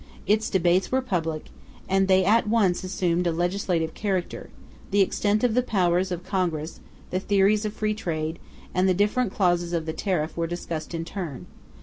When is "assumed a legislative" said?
2.83-3.93